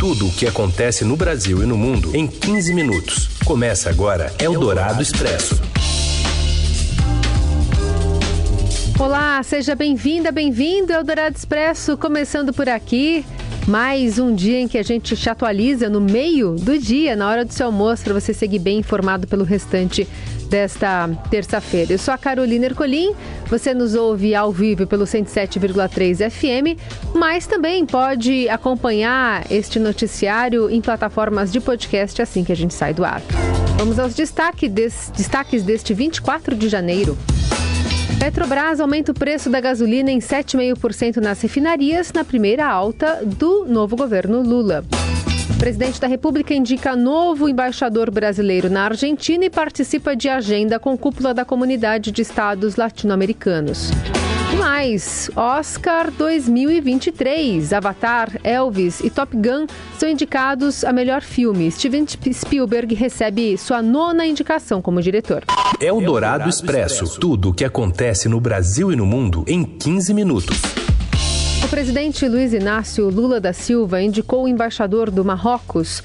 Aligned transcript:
Tudo 0.00 0.28
o 0.28 0.32
que 0.32 0.46
acontece 0.46 1.04
no 1.04 1.14
Brasil 1.14 1.62
e 1.62 1.66
no 1.66 1.76
mundo 1.76 2.16
em 2.16 2.26
15 2.26 2.72
minutos. 2.72 3.28
Começa 3.44 3.90
agora 3.90 4.32
Eldorado 4.38 5.02
Expresso. 5.02 5.60
Olá, 8.98 9.42
seja 9.42 9.74
bem-vinda, 9.74 10.32
bem-vindo 10.32 10.90
Eldorado 10.90 11.36
Expresso, 11.36 11.98
começando 11.98 12.50
por 12.50 12.66
aqui. 12.66 13.26
Mais 13.66 14.18
um 14.18 14.34
dia 14.34 14.58
em 14.60 14.66
que 14.66 14.78
a 14.78 14.82
gente 14.82 15.16
te 15.16 15.30
atualiza 15.30 15.88
no 15.88 16.00
meio 16.00 16.54
do 16.54 16.78
dia, 16.78 17.14
na 17.14 17.28
hora 17.28 17.44
do 17.44 17.52
seu 17.52 17.66
almoço, 17.66 18.04
para 18.04 18.14
você 18.14 18.34
seguir 18.34 18.58
bem 18.58 18.78
informado 18.78 19.26
pelo 19.26 19.44
restante 19.44 20.08
desta 20.48 21.08
terça-feira. 21.30 21.92
Eu 21.92 21.98
sou 21.98 22.12
a 22.12 22.18
Carolina 22.18 22.66
Ercolim, 22.66 23.14
você 23.46 23.72
nos 23.72 23.94
ouve 23.94 24.34
ao 24.34 24.50
vivo 24.50 24.86
pelo 24.86 25.04
107,3 25.04 26.28
FM, 26.28 26.80
mas 27.14 27.46
também 27.46 27.86
pode 27.86 28.48
acompanhar 28.48 29.46
este 29.50 29.78
noticiário 29.78 30.68
em 30.68 30.80
plataformas 30.80 31.52
de 31.52 31.60
podcast 31.60 32.20
assim 32.20 32.42
que 32.42 32.52
a 32.52 32.56
gente 32.56 32.74
sai 32.74 32.92
do 32.92 33.04
ar. 33.04 33.22
Vamos 33.76 33.98
aos 33.98 34.14
destaque 34.14 34.68
des, 34.68 35.12
destaques 35.16 35.62
deste 35.62 35.94
24 35.94 36.56
de 36.56 36.68
janeiro. 36.68 37.16
Petrobras 38.20 38.80
aumenta 38.80 39.12
o 39.12 39.14
preço 39.14 39.48
da 39.48 39.58
gasolina 39.62 40.10
em 40.10 40.18
7,5% 40.18 41.16
nas 41.16 41.40
refinarias 41.40 42.12
na 42.12 42.22
primeira 42.22 42.66
alta 42.66 43.24
do 43.24 43.64
novo 43.64 43.96
governo 43.96 44.42
Lula. 44.42 44.84
O 45.48 45.58
presidente 45.58 45.98
da 45.98 46.06
República 46.06 46.52
indica 46.52 46.94
novo 46.94 47.48
embaixador 47.48 48.10
brasileiro 48.10 48.68
na 48.68 48.84
Argentina 48.84 49.46
e 49.46 49.50
participa 49.50 50.14
de 50.14 50.28
agenda 50.28 50.78
com 50.78 50.98
cúpula 50.98 51.32
da 51.32 51.46
comunidade 51.46 52.12
de 52.12 52.20
estados 52.20 52.76
latino-americanos. 52.76 53.90
Mais, 54.58 55.30
Oscar 55.36 56.10
2023, 56.10 57.72
Avatar, 57.72 58.30
Elvis 58.42 59.00
e 59.00 59.08
Top 59.08 59.36
Gun 59.36 59.66
são 59.98 60.08
indicados 60.08 60.84
a 60.84 60.92
melhor 60.92 61.22
filme. 61.22 61.70
Steven 61.70 62.06
Spielberg 62.32 62.94
recebe 62.94 63.56
sua 63.56 63.80
nona 63.80 64.26
indicação 64.26 64.82
como 64.82 65.00
diretor. 65.00 65.44
É 65.80 65.92
o 65.92 66.00
Dourado 66.00 66.48
Expresso, 66.48 67.18
tudo 67.20 67.50
o 67.50 67.54
que 67.54 67.64
acontece 67.64 68.28
no 68.28 68.40
Brasil 68.40 68.92
e 68.92 68.96
no 68.96 69.06
mundo 69.06 69.44
em 69.46 69.64
15 69.64 70.12
minutos. 70.12 70.60
O 71.64 71.68
presidente 71.68 72.26
Luiz 72.26 72.52
Inácio 72.52 73.08
Lula 73.08 73.40
da 73.40 73.52
Silva 73.52 74.02
indicou 74.02 74.44
o 74.44 74.48
embaixador 74.48 75.10
do 75.10 75.24
Marrocos, 75.24 76.02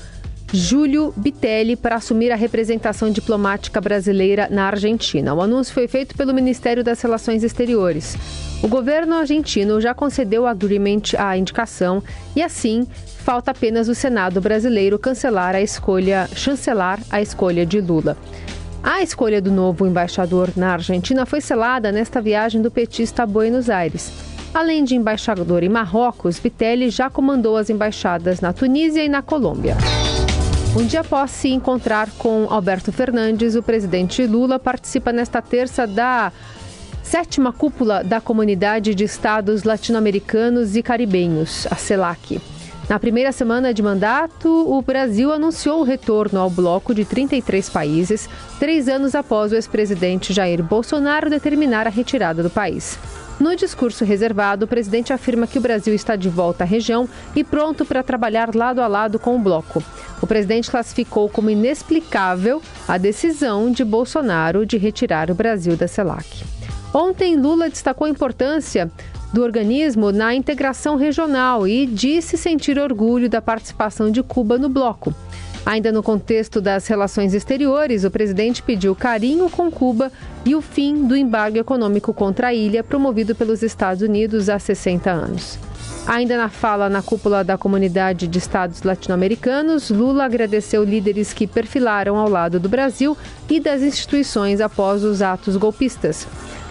Júlio 0.53 1.14
Bitelli, 1.17 1.75
para 1.75 1.95
assumir 1.95 2.31
a 2.31 2.36
representação 2.36 3.09
diplomática 3.09 3.81
brasileira 3.81 4.47
na 4.50 4.67
Argentina. 4.67 5.34
O 5.34 5.41
anúncio 5.41 5.73
foi 5.73 5.88
feito 5.88 6.16
pelo 6.16 6.34
Ministério 6.34 6.84
das 6.84 7.02
Relações 7.02 7.44
Exteriores. 7.44 8.16
O 8.64 8.67
governo 8.67 9.16
argentino 9.16 9.80
já 9.80 9.94
concedeu 9.94 10.48
agreement 10.48 11.14
à 11.17 11.38
indicação 11.38 12.02
e, 12.36 12.42
assim, 12.42 12.88
falta 13.20 13.52
apenas 13.52 13.88
o 13.88 13.95
Senado 13.95 14.42
brasileiro 14.42 14.97
cancelar 14.97 15.56
a 15.56 15.62
escolha, 15.62 16.28
chancelar 16.36 17.00
a 17.09 17.22
escolha 17.22 17.66
de 17.66 17.80
Lula. 17.81 18.17
A 18.81 19.02
escolha 19.02 19.42
do 19.42 19.52
novo 19.52 19.86
embaixador 19.86 20.50
na 20.56 20.73
Argentina 20.73 21.25
foi 21.25 21.42
selada 21.42 21.92
nesta 21.92 22.22
viagem 22.22 22.62
do 22.62 22.70
petista 22.72 23.23
a 23.23 23.25
Buenos 23.25 23.70
Aires. 23.70 24.12
Além 24.53 24.84
de 24.84 24.95
embaixador 24.95 25.64
em 25.64 25.69
Marrocos, 25.69 26.40
Vitelli 26.40 26.90
já 26.90 27.09
comandou 27.09 27.58
as 27.58 27.69
embaixadas 27.69 28.40
na 28.40 28.53
Tunísia 28.53 29.03
e 29.03 29.09
na 29.09 29.22
Colômbia. 29.22 29.75
Um 30.78 30.86
dia 30.86 31.02
após 31.02 31.31
se 31.31 31.50
encontrar 31.50 32.09
com 32.17 32.47
Alberto 32.50 32.92
Fernandes, 32.92 33.56
o 33.56 33.64
presidente 33.64 34.25
Lula 34.25 34.59
participa 34.59 35.12
nesta 35.12 35.42
terça 35.42 35.88
da 35.88 36.31
sétima 37.06 37.53
cúpula 37.53 38.03
da 38.03 38.20
Comunidade 38.20 38.95
de 38.95 39.03
Estados 39.03 39.64
Latino-Americanos 39.64 40.75
e 40.75 40.81
Caribenhos, 40.81 41.67
a 41.70 41.75
CELAC. 41.75 42.42
Na 42.89 43.00
primeira 43.00 43.31
semana 43.31 43.73
de 43.73 43.81
mandato, 43.81 44.50
o 44.50 44.81
Brasil 44.81 45.31
anunciou 45.31 45.80
o 45.80 45.84
retorno 45.84 46.39
ao 46.39 46.50
bloco 46.50 46.94
de 46.94 47.06
33 47.06 47.70
países, 47.70 48.28
três 48.59 48.89
anos 48.89 49.14
após 49.14 49.52
o 49.52 49.56
ex-presidente 49.56 50.34
Jair 50.34 50.64
Bolsonaro 50.64 51.30
determinar 51.30 51.85
a 51.85 51.91
retirada 51.91 52.41
do 52.41 52.50
país. 52.50 52.97
No 53.40 53.56
discurso 53.56 54.03
reservado, 54.03 54.66
o 54.66 54.68
presidente 54.68 55.13
afirma 55.13 55.46
que 55.46 55.59
o 55.59 55.62
Brasil 55.62 55.94
está 55.94 56.16
de 56.16 56.29
volta 56.29 56.63
à 56.63 56.68
região 56.68 57.08
e 57.35 57.44
pronto 57.44 57.85
para 57.85 58.03
trabalhar 58.03 58.56
lado 58.56 58.81
a 58.81 58.88
lado 58.88 59.19
com 59.19 59.35
o 59.35 59.40
bloco. 59.40 59.84
O 60.22 60.28
presidente 60.28 60.72
classificou 60.72 61.29
como 61.29 61.50
inexplicável 61.50 62.62
a 62.88 62.97
decisão 62.97 63.72
de 63.72 63.84
Bolsonaro 63.84 64.66
de 64.66 64.78
retirar 64.78 65.29
o 65.29 65.35
Brasil 65.35 65.75
da 65.75 65.88
CELAC. 65.88 66.56
Ontem, 66.95 67.35
Lula 67.35 67.69
destacou 67.69 68.07
a 68.07 68.09
importância 68.09 68.89
do 69.33 69.44
organismo 69.44 70.13
na 70.13 70.33
integração 70.33 70.95
regional 70.95 71.67
e 71.67 71.85
disse 71.85 72.38
sentir 72.38 72.79
orgulho 72.79 73.29
da 73.29 73.41
participação 73.41 74.09
de 74.09 74.23
Cuba 74.23 74.57
no 74.57 74.69
bloco. 74.69 75.13
Ainda 75.66 75.91
no 75.91 76.01
contexto 76.01 76.61
das 76.61 76.88
relações 76.88 77.34
exteriores, 77.34 78.05
o 78.05 78.11
presidente 78.11 78.63
pediu 78.63 78.95
carinho 78.95 79.50
com 79.50 79.69
Cuba 79.69 80.09
e 80.45 80.55
o 80.55 80.61
fim 80.61 81.05
do 81.05 81.17
embargo 81.17 81.57
econômico 81.57 82.13
contra 82.13 82.47
a 82.47 82.53
ilha 82.53 82.81
promovido 82.81 83.35
pelos 83.35 83.61
Estados 83.61 84.01
Unidos 84.01 84.47
há 84.47 84.57
60 84.57 85.11
anos. 85.11 85.59
Ainda 86.07 86.38
na 86.38 86.47
fala 86.47 86.88
na 86.88 87.01
cúpula 87.01 87.44
da 87.44 87.57
comunidade 87.57 88.25
de 88.25 88.38
estados 88.38 88.84
latino-americanos, 88.84 89.89
Lula 89.89 90.23
agradeceu 90.23 90.81
líderes 90.85 91.34
que 91.34 91.45
perfilaram 91.45 92.16
ao 92.16 92.29
lado 92.29 92.57
do 92.57 92.69
Brasil 92.69 93.17
e 93.50 93.59
das 93.59 93.81
instituições 93.81 94.61
após 94.61 95.03
os 95.03 95.22
atos 95.22 95.57
golpistas. 95.57 96.25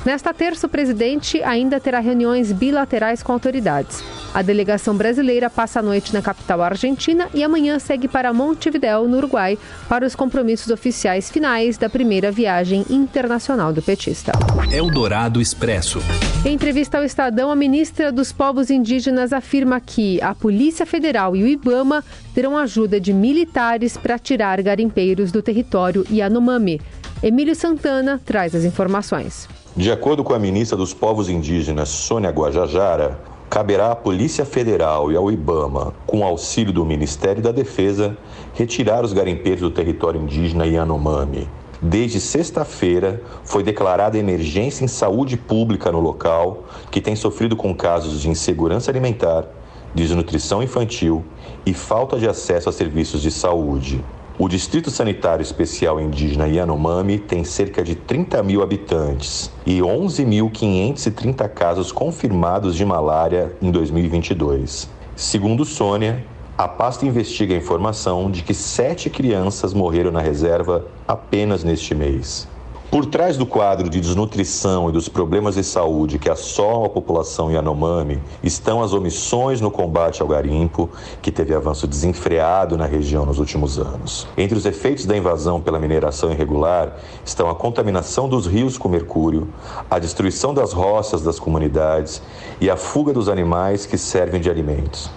Nesta 0.05 0.35
terça, 0.35 0.67
o 0.67 0.71
presidente 0.71 1.43
ainda 1.43 1.81
terá 1.81 1.99
reuniões 1.99 2.53
bilaterais 2.53 3.23
com 3.23 3.33
autoridades. 3.33 4.05
A 4.35 4.43
delegação 4.43 4.95
brasileira 4.95 5.49
passa 5.49 5.81
a 5.81 5.83
noite 5.83 6.13
na 6.13 6.21
capital 6.21 6.61
argentina 6.61 7.27
e 7.33 7.43
amanhã 7.43 7.79
segue 7.79 8.07
para 8.07 8.33
Montevideo, 8.33 9.09
no 9.09 9.17
Uruguai, 9.17 9.57
para 9.89 10.07
os 10.07 10.15
compromissos 10.15 10.71
oficiais 10.71 11.31
finais 11.31 11.79
da 11.79 11.89
primeira 11.89 12.31
viagem 12.31 12.85
internacional 12.91 13.73
do 13.73 13.81
petista. 13.81 14.33
Eldorado 14.71 15.41
Expresso. 15.41 16.01
Em 16.45 16.53
entrevista 16.53 16.99
ao 16.99 17.05
Estadão, 17.05 17.51
a 17.51 17.57
ministra 17.57 18.13
dos 18.13 18.31
Povos 18.31 18.69
Indígenas 18.69 19.33
afirma 19.33 19.81
que 19.81 20.21
a 20.21 20.35
Polícia 20.35 20.85
Federal 20.85 21.35
e 21.35 21.43
o 21.43 21.47
IBAMA 21.47 22.05
terão 22.35 22.59
ajuda 22.59 23.01
de 23.01 23.13
militares 23.13 23.97
para 23.97 24.19
tirar 24.19 24.61
garimpeiros 24.61 25.33
do 25.33 25.41
território 25.41 26.05
Yanomami. 26.11 26.79
Emílio 27.23 27.55
Santana 27.55 28.21
traz 28.23 28.55
as 28.55 28.65
informações. 28.65 29.49
De 29.77 29.91
acordo 29.91 30.23
com 30.23 30.33
a 30.33 30.39
ministra 30.39 30.77
dos 30.77 30.95
Povos 30.95 31.29
Indígenas, 31.29 31.89
Sônia 31.89 32.31
Guajajara, 32.31 33.19
caberá 33.51 33.91
à 33.91 33.97
Polícia 33.97 34.45
Federal 34.45 35.11
e 35.11 35.17
ao 35.17 35.33
IBAMA, 35.33 35.93
com 36.07 36.25
auxílio 36.25 36.73
do 36.73 36.85
Ministério 36.85 37.43
da 37.43 37.51
Defesa, 37.51 38.17
retirar 38.55 39.05
os 39.05 39.13
garimpeiros 39.13 39.63
do 39.63 39.73
território 39.73 40.21
indígena 40.21 40.65
Yanomami. 40.65 41.49
Desde 41.83 42.21
sexta-feira, 42.21 43.21
foi 43.43 43.65
declarada 43.65 44.17
emergência 44.17 44.85
em 44.85 44.89
saúde 44.89 45.37
pública 45.37 45.91
no 45.91 45.99
local, 45.99 46.63
que 46.89 47.01
tem 47.01 47.17
sofrido 47.17 47.57
com 47.57 47.75
casos 47.75 48.21
de 48.21 48.31
insegurança 48.31 48.93
alimentar, 48.93 49.45
desnutrição 49.93 50.63
infantil 50.63 51.25
e 51.67 51.75
falta 51.75 52.17
de 52.17 52.29
acesso 52.29 52.69
a 52.69 52.73
serviços 52.73 53.21
de 53.21 53.31
saúde. 53.33 54.05
O 54.37 54.49
Distrito 54.49 54.91
Sanitário 54.91 55.45
Especial 55.45 56.01
Indígena 56.01 56.49
Yanomami 56.49 57.21
tem 57.21 57.45
cerca 57.45 57.85
de 57.85 57.95
30 57.95 58.43
mil 58.43 58.65
habitantes 58.65 59.49
e 59.65 59.79
11.530 59.79 61.49
casos 61.51 61.93
confirmados 61.93 62.75
de 62.75 62.85
malária 62.85 63.55
em 63.63 63.71
2022. 63.71 64.91
Segundo 65.15 65.65
Sônia, 65.65 66.27
a 66.59 66.67
pasta 66.67 67.07
investiga 67.07 67.55
a 67.55 67.59
informação 67.59 68.29
de 68.29 68.43
que 68.43 68.53
sete 68.53 69.09
crianças 69.09 69.73
morreram 69.73 70.11
na 70.11 70.21
reserva 70.21 70.85
apenas 71.07 71.63
neste 71.63 71.95
mês. 71.95 72.49
Por 72.95 73.07
trás 73.07 73.37
do 73.37 73.45
quadro 73.45 73.91
de 73.91 74.01
desnutrição 74.01 74.89
e 74.89 74.93
dos 74.93 75.09
problemas 75.09 75.57
de 75.57 75.65
saúde 75.65 76.17
que 76.17 76.31
assolam 76.31 76.85
a 76.85 76.89
população 76.89 77.51
Yanomami 77.51 78.23
estão 78.41 78.81
as 78.81 78.93
omissões 78.93 79.61
no 79.61 79.69
combate 79.69 80.23
ao 80.23 80.29
garimpo, 80.29 80.89
que 81.21 81.33
teve 81.33 81.53
avanço 81.53 81.89
desenfreado 81.89 82.77
na 82.77 82.87
região 82.87 83.27
nos 83.27 83.41
últimos 83.41 83.81
anos. 83.81 84.29
Entre 84.39 84.57
os 84.57 84.65
efeitos 84.65 85.07
da 85.07 85.17
invasão 85.17 85.61
pela 85.61 85.81
mineração 85.81 86.31
irregular 86.31 86.97
estão 87.25 87.51
a 87.51 87.55
contaminação 87.57 88.29
dos 88.29 88.47
rios 88.47 88.79
com 88.79 88.89
mercúrio, 88.89 89.49
a 89.91 89.99
destruição 89.99 90.55
das 90.55 90.73
roças 90.73 91.21
das 91.21 91.41
comunidades 91.41 92.23
e 92.61 92.71
a 92.71 92.77
fuga 92.77 93.13
dos 93.13 93.29
animais 93.29 93.87
que 93.87 93.99
servem 93.99 94.41
de 94.41 94.49
alimentos. 94.49 95.11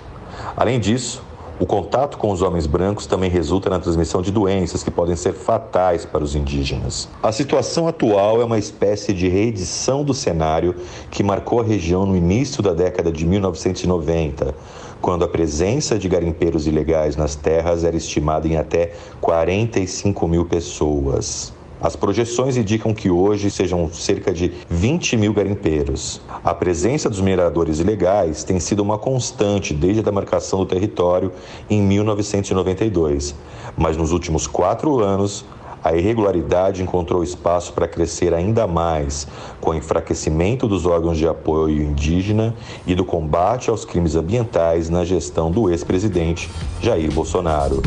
Além 0.56 0.80
disso, 0.80 1.22
o 1.60 1.66
contato 1.66 2.18
com 2.18 2.32
os 2.32 2.44
homens 2.44 2.68
brancos 2.68 3.08
também 3.08 3.30
resulta 3.30 3.70
na 3.70 3.80
transmissão 3.80 4.22
de 4.22 4.32
doenças 4.32 4.84
que 4.84 4.92
podem 4.92 5.16
ser 5.16 5.34
fatais 5.34 6.06
para 6.06 6.24
os 6.24 6.36
indígenas. 6.36 7.10
A 7.22 7.32
situação 7.32 7.88
atual 7.88 8.42
é 8.42 8.46
uma 8.46 8.60
espécie 8.60 9.12
de 9.12 9.28
reedição 9.28 10.04
do 10.04 10.14
cenário 10.14 10.76
que 11.10 11.24
marcou 11.24 11.60
a 11.60 11.64
região 11.64 12.06
no 12.06 12.16
início 12.16 12.62
da 12.62 12.74
década 12.74 13.12
de 13.12 13.26
1990, 13.26 14.54
quando 15.02 15.26
a 15.26 15.28
presença 15.28 15.98
de 15.98 16.08
garimpeiros 16.08 16.68
ilegais 16.68 17.16
nas 17.16 17.36
terras 17.36 17.84
era 17.84 17.96
estimada 17.96 18.48
em 18.48 18.58
até 18.58 18.94
45 19.20 20.28
mil 20.28 20.46
pessoas. 20.46 21.57
As 21.80 21.96
projeções 21.96 22.58
indicam 22.58 22.94
que 22.94 23.10
hoje 23.10 23.52
sejam 23.52 23.92
cerca 23.92 24.34
de 24.34 24.52
20 24.70 25.16
mil 25.16 25.32
garimpeiros. 25.32 26.20
A 26.44 26.54
presença 26.54 27.10
dos 27.10 27.22
mineradores 27.22 27.80
ilegais 27.80 28.44
tem 28.44 28.60
sido 28.60 28.82
uma 28.82 28.98
constante 28.98 29.74
desde 29.74 30.00
a 30.00 30.04
demarcação 30.04 30.60
do 30.60 30.66
território 30.66 31.32
em 31.70 31.82
1992, 31.82 33.36
mas 33.78 33.96
nos 33.96 34.12
últimos 34.12 34.48
quatro 34.48 35.00
anos 35.00 35.46
a 35.84 35.96
irregularidade 35.96 36.82
encontrou 36.82 37.24
espaço 37.24 37.72
para 37.72 37.88
crescer 37.88 38.34
ainda 38.34 38.66
mais, 38.68 39.28
com 39.62 39.70
o 39.72 39.76
enfraquecimento 39.76 40.68
dos 40.68 40.86
órgãos 40.86 41.18
de 41.18 41.28
apoio 41.28 41.82
indígena 41.82 42.56
e 42.86 42.96
do 42.96 43.06
combate 43.06 43.70
aos 43.70 43.86
crimes 43.86 44.16
ambientais 44.16 44.90
na 44.90 45.06
gestão 45.06 45.52
do 45.52 45.70
ex-presidente 45.70 46.50
Jair 46.82 47.12
Bolsonaro. 47.14 47.82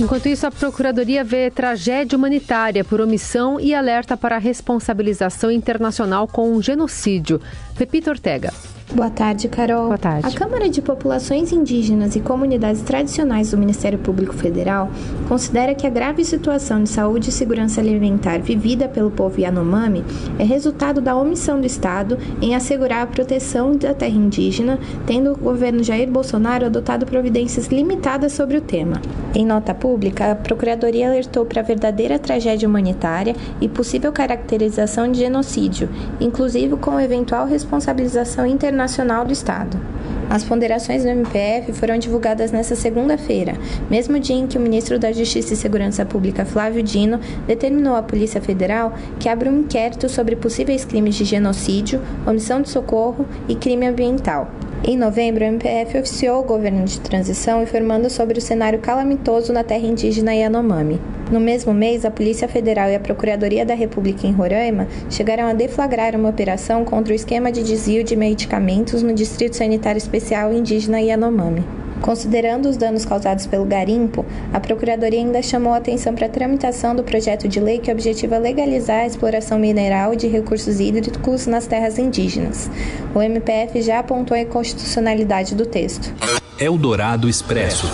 Enquanto 0.00 0.26
isso, 0.26 0.44
a 0.44 0.50
Procuradoria 0.50 1.22
vê 1.22 1.48
tragédia 1.50 2.18
humanitária 2.18 2.84
por 2.84 3.00
omissão 3.00 3.60
e 3.60 3.72
alerta 3.72 4.16
para 4.16 4.38
responsabilização 4.38 5.52
internacional 5.52 6.26
com 6.26 6.52
um 6.52 6.60
genocídio. 6.60 7.40
Pepito 7.76 8.10
Ortega. 8.10 8.52
Boa 8.94 9.10
tarde, 9.10 9.48
Carol. 9.48 9.86
Boa 9.86 9.98
tarde. 9.98 10.24
A 10.24 10.30
Câmara 10.30 10.68
de 10.68 10.80
Populações 10.80 11.50
Indígenas 11.50 12.14
e 12.14 12.20
Comunidades 12.20 12.80
Tradicionais 12.82 13.50
do 13.50 13.58
Ministério 13.58 13.98
Público 13.98 14.32
Federal 14.34 14.88
considera 15.26 15.74
que 15.74 15.84
a 15.84 15.90
grave 15.90 16.24
situação 16.24 16.80
de 16.80 16.88
saúde 16.88 17.30
e 17.30 17.32
segurança 17.32 17.80
alimentar 17.80 18.38
vivida 18.38 18.86
pelo 18.86 19.10
povo 19.10 19.40
Yanomami 19.40 20.04
é 20.38 20.44
resultado 20.44 21.00
da 21.00 21.16
omissão 21.16 21.60
do 21.60 21.66
Estado 21.66 22.16
em 22.40 22.54
assegurar 22.54 23.02
a 23.02 23.06
proteção 23.08 23.76
da 23.76 23.92
terra 23.92 24.14
indígena, 24.14 24.78
tendo 25.04 25.32
o 25.32 25.36
governo 25.36 25.82
Jair 25.82 26.08
Bolsonaro 26.08 26.66
adotado 26.66 27.04
providências 27.04 27.66
limitadas 27.66 28.32
sobre 28.32 28.58
o 28.58 28.60
tema. 28.60 29.02
Em 29.34 29.44
nota 29.44 29.74
pública, 29.74 30.30
a 30.30 30.34
Procuradoria 30.36 31.08
alertou 31.08 31.44
para 31.44 31.62
a 31.62 31.64
verdadeira 31.64 32.16
tragédia 32.16 32.68
humanitária 32.68 33.34
e 33.60 33.68
possível 33.68 34.12
caracterização 34.12 35.10
de 35.10 35.18
genocídio, 35.18 35.88
inclusive 36.20 36.76
com 36.76 37.00
eventual 37.00 37.44
responsabilização 37.44 38.46
internacional 38.46 38.83
Nacional 38.84 39.24
do 39.24 39.32
Estado. 39.32 39.80
As 40.28 40.44
ponderações 40.44 41.02
do 41.02 41.08
MPF 41.08 41.72
foram 41.72 41.96
divulgadas 41.96 42.52
nesta 42.52 42.74
segunda-feira, 42.74 43.54
mesmo 43.90 44.20
dia 44.20 44.36
em 44.36 44.46
que 44.46 44.58
o 44.58 44.60
ministro 44.60 44.98
da 44.98 45.10
Justiça 45.10 45.54
e 45.54 45.56
Segurança 45.56 46.04
Pública, 46.04 46.44
Flávio 46.44 46.82
Dino, 46.82 47.18
determinou 47.46 47.96
à 47.96 48.02
Polícia 48.02 48.42
Federal 48.42 48.92
que 49.18 49.28
abra 49.28 49.48
um 49.48 49.60
inquérito 49.60 50.06
sobre 50.06 50.36
possíveis 50.36 50.84
crimes 50.84 51.14
de 51.14 51.24
genocídio, 51.24 52.02
omissão 52.26 52.60
de 52.60 52.68
socorro 52.68 53.26
e 53.48 53.54
crime 53.54 53.86
ambiental. 53.86 54.50
Em 54.86 54.98
novembro, 54.98 55.42
o 55.42 55.46
MPF 55.46 55.96
oficiou 55.96 56.40
o 56.40 56.44
governo 56.44 56.84
de 56.84 57.00
transição 57.00 57.62
informando 57.62 58.10
sobre 58.10 58.38
o 58.38 58.42
cenário 58.42 58.78
calamitoso 58.78 59.50
na 59.50 59.64
terra 59.64 59.86
indígena 59.86 60.34
Yanomami. 60.34 61.00
No 61.32 61.40
mesmo 61.40 61.72
mês, 61.72 62.04
a 62.04 62.10
Polícia 62.10 62.46
Federal 62.46 62.90
e 62.90 62.94
a 62.94 63.00
Procuradoria 63.00 63.64
da 63.64 63.72
República 63.72 64.26
em 64.26 64.32
Roraima 64.32 64.86
chegaram 65.08 65.44
a 65.44 65.54
deflagrar 65.54 66.14
uma 66.14 66.28
operação 66.28 66.84
contra 66.84 67.14
o 67.14 67.16
esquema 67.16 67.50
de 67.50 67.62
desvio 67.62 68.04
de 68.04 68.14
medicamentos 68.14 69.02
no 69.02 69.14
Distrito 69.14 69.56
Sanitário 69.56 69.96
Especial 69.96 70.52
Indígena 70.52 71.00
Yanomami. 71.00 71.64
Considerando 72.04 72.68
os 72.68 72.76
danos 72.76 73.06
causados 73.06 73.46
pelo 73.46 73.64
garimpo, 73.64 74.26
a 74.52 74.60
Procuradoria 74.60 75.20
ainda 75.20 75.40
chamou 75.40 75.72
a 75.72 75.78
atenção 75.78 76.14
para 76.14 76.26
a 76.26 76.28
tramitação 76.28 76.94
do 76.94 77.02
projeto 77.02 77.48
de 77.48 77.58
lei 77.58 77.78
que 77.78 77.90
objetiva 77.90 78.36
legalizar 78.36 78.98
a 78.98 79.06
exploração 79.06 79.58
mineral 79.58 80.12
e 80.12 80.16
de 80.16 80.28
recursos 80.28 80.80
hídricos 80.80 81.46
nas 81.46 81.66
terras 81.66 81.98
indígenas. 81.98 82.68
O 83.14 83.22
MPF 83.22 83.80
já 83.80 84.00
apontou 84.00 84.36
a 84.36 84.40
inconstitucionalidade 84.40 85.54
do 85.54 85.64
texto. 85.64 86.12
Eldorado 86.60 87.26
Expresso. 87.26 87.86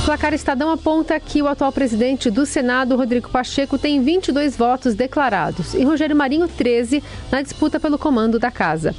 O 0.00 0.04
placar 0.06 0.34
Estadão 0.34 0.72
aponta 0.72 1.18
que 1.20 1.40
o 1.40 1.46
atual 1.46 1.70
presidente 1.70 2.28
do 2.32 2.44
Senado, 2.44 2.96
Rodrigo 2.96 3.30
Pacheco, 3.30 3.78
tem 3.78 4.02
22 4.02 4.56
votos 4.56 4.96
declarados 4.96 5.72
e 5.72 5.84
Rogério 5.84 6.16
Marinho 6.16 6.48
13 6.48 7.00
na 7.30 7.42
disputa 7.42 7.78
pelo 7.78 7.96
comando 7.96 8.40
da 8.40 8.50
casa. 8.50 8.92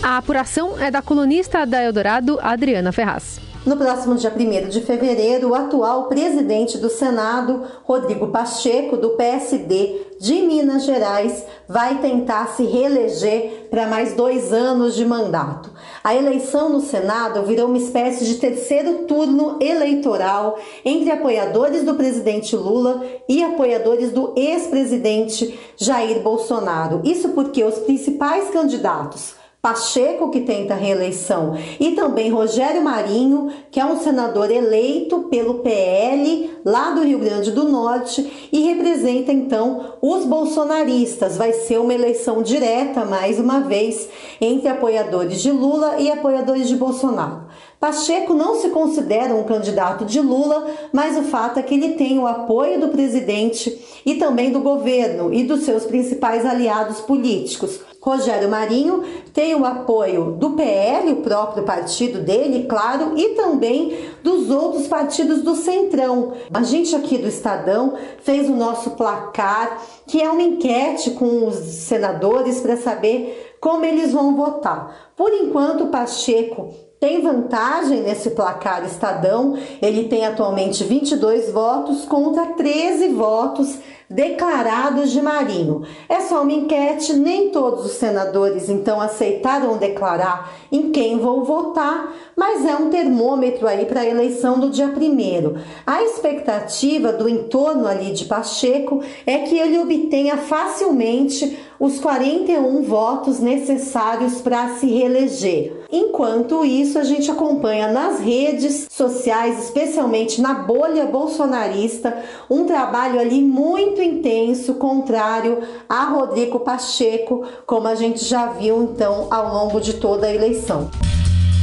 A 0.00 0.16
apuração 0.16 0.80
é 0.80 0.92
da 0.92 1.02
colunista 1.02 1.66
da 1.66 1.82
Eldorado, 1.82 2.38
Adriana 2.40 2.92
Ferraz. 2.92 3.47
No 3.66 3.76
próximo 3.76 4.14
dia 4.14 4.32
1 4.34 4.68
de 4.68 4.80
fevereiro, 4.80 5.50
o 5.50 5.54
atual 5.54 6.04
presidente 6.04 6.78
do 6.78 6.88
Senado, 6.88 7.64
Rodrigo 7.84 8.28
Pacheco, 8.28 8.96
do 8.96 9.10
PSD 9.10 10.06
de 10.20 10.34
Minas 10.42 10.84
Gerais, 10.84 11.44
vai 11.68 11.98
tentar 12.00 12.48
se 12.56 12.62
reeleger 12.64 13.66
para 13.68 13.86
mais 13.86 14.14
dois 14.14 14.52
anos 14.52 14.94
de 14.94 15.04
mandato. 15.04 15.70
A 16.02 16.14
eleição 16.14 16.70
no 16.70 16.80
Senado 16.80 17.42
virou 17.42 17.66
uma 17.66 17.76
espécie 17.76 18.24
de 18.24 18.36
terceiro 18.36 19.04
turno 19.04 19.58
eleitoral 19.60 20.56
entre 20.84 21.10
apoiadores 21.10 21.82
do 21.82 21.94
presidente 21.94 22.56
Lula 22.56 23.02
e 23.28 23.42
apoiadores 23.42 24.12
do 24.12 24.32
ex-presidente 24.36 25.58
Jair 25.76 26.20
Bolsonaro. 26.20 27.02
Isso 27.04 27.30
porque 27.30 27.62
os 27.64 27.78
principais 27.78 28.50
candidatos 28.50 29.37
Pacheco, 29.60 30.30
que 30.30 30.42
tenta 30.42 30.76
reeleição, 30.76 31.58
e 31.80 31.90
também 31.90 32.30
Rogério 32.30 32.80
Marinho, 32.80 33.50
que 33.72 33.80
é 33.80 33.84
um 33.84 33.98
senador 33.98 34.52
eleito 34.52 35.24
pelo 35.24 35.54
PL 35.54 36.48
lá 36.64 36.92
do 36.92 37.02
Rio 37.02 37.18
Grande 37.18 37.50
do 37.50 37.64
Norte 37.64 38.48
e 38.52 38.60
representa 38.60 39.32
então 39.32 39.94
os 40.00 40.24
bolsonaristas. 40.24 41.36
Vai 41.36 41.52
ser 41.52 41.80
uma 41.80 41.92
eleição 41.92 42.40
direta, 42.40 43.04
mais 43.04 43.40
uma 43.40 43.58
vez, 43.58 44.08
entre 44.40 44.68
apoiadores 44.68 45.42
de 45.42 45.50
Lula 45.50 45.98
e 45.98 46.08
apoiadores 46.08 46.68
de 46.68 46.76
Bolsonaro. 46.76 47.48
Pacheco 47.80 48.34
não 48.34 48.54
se 48.60 48.68
considera 48.68 49.34
um 49.34 49.42
candidato 49.42 50.04
de 50.04 50.20
Lula, 50.20 50.68
mas 50.92 51.16
o 51.16 51.22
fato 51.22 51.58
é 51.58 51.62
que 51.62 51.74
ele 51.74 51.94
tem 51.94 52.16
o 52.20 52.28
apoio 52.28 52.80
do 52.80 52.88
presidente 52.88 53.76
e 54.06 54.14
também 54.14 54.52
do 54.52 54.60
governo 54.60 55.34
e 55.34 55.42
dos 55.42 55.64
seus 55.64 55.84
principais 55.84 56.46
aliados 56.46 57.00
políticos. 57.00 57.87
Rogério 58.00 58.48
Marinho 58.48 59.02
tem 59.34 59.54
o 59.54 59.64
apoio 59.64 60.32
do 60.32 60.50
PL, 60.50 61.12
o 61.12 61.22
próprio 61.22 61.64
partido 61.64 62.20
dele, 62.20 62.66
claro, 62.68 63.18
e 63.18 63.30
também 63.30 64.10
dos 64.22 64.50
outros 64.50 64.86
partidos 64.86 65.42
do 65.42 65.56
Centrão. 65.56 66.32
A 66.54 66.62
gente 66.62 66.94
aqui 66.94 67.18
do 67.18 67.26
Estadão 67.26 67.94
fez 68.22 68.48
o 68.48 68.54
nosso 68.54 68.92
placar, 68.92 69.82
que 70.06 70.22
é 70.22 70.30
uma 70.30 70.42
enquete 70.42 71.10
com 71.10 71.46
os 71.46 71.56
senadores 71.56 72.60
para 72.60 72.76
saber 72.76 73.56
como 73.60 73.84
eles 73.84 74.12
vão 74.12 74.36
votar. 74.36 75.12
Por 75.16 75.32
enquanto, 75.32 75.88
Pacheco 75.88 76.87
tem 77.00 77.20
vantagem 77.22 78.02
nesse 78.02 78.30
placar 78.30 78.84
Estadão. 78.84 79.56
Ele 79.80 80.04
tem 80.04 80.26
atualmente 80.26 80.82
22 80.84 81.52
votos 81.52 82.04
contra 82.04 82.46
13 82.46 83.08
votos 83.08 83.78
declarados 84.10 85.10
de 85.10 85.20
Marinho. 85.20 85.82
É 86.08 86.20
só 86.20 86.42
uma 86.42 86.52
enquete, 86.52 87.12
nem 87.12 87.50
todos 87.50 87.84
os 87.84 87.92
senadores 87.92 88.70
então 88.70 89.00
aceitaram 89.00 89.76
declarar 89.76 90.50
em 90.72 90.90
quem 90.90 91.18
vão 91.18 91.44
votar, 91.44 92.14
mas 92.34 92.64
é 92.64 92.74
um 92.74 92.88
termômetro 92.88 93.66
aí 93.66 93.84
para 93.84 94.00
a 94.00 94.06
eleição 94.06 94.58
do 94.58 94.70
dia 94.70 94.88
primeiro. 94.88 95.56
A 95.86 96.02
expectativa 96.02 97.12
do 97.12 97.28
entorno 97.28 97.86
ali 97.86 98.12
de 98.12 98.24
Pacheco 98.24 99.02
é 99.26 99.38
que 99.40 99.58
ele 99.58 99.78
obtenha 99.78 100.38
facilmente 100.38 101.58
os 101.78 102.00
41 102.00 102.82
votos 102.82 103.38
necessários 103.38 104.40
para 104.40 104.70
se 104.76 104.86
reeleger. 104.86 105.84
Enquanto 105.90 106.64
isso, 106.64 106.87
a 106.96 107.02
gente 107.02 107.28
acompanha 107.30 107.90
nas 107.90 108.20
redes 108.20 108.86
sociais, 108.90 109.64
especialmente 109.64 110.40
na 110.40 110.54
bolha 110.54 111.06
bolsonarista, 111.06 112.16
um 112.48 112.64
trabalho 112.64 113.18
ali 113.18 113.42
muito 113.42 114.00
intenso, 114.00 114.74
contrário 114.74 115.58
a 115.88 116.04
Rodrigo 116.04 116.60
Pacheco, 116.60 117.44
como 117.66 117.88
a 117.88 117.96
gente 117.96 118.24
já 118.24 118.46
viu 118.46 118.84
então 118.84 119.26
ao 119.30 119.52
longo 119.52 119.80
de 119.80 119.94
toda 119.94 120.28
a 120.28 120.34
eleição. 120.34 120.88